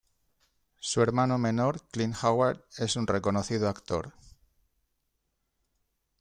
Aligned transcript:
Su 0.79 1.03
hermano 1.03 1.37
menor, 1.37 1.83
Clint 1.91 2.15
Howard, 2.23 2.63
es 2.75 2.95
un 2.95 3.05
reconocido 3.05 3.69
actor. 3.69 4.13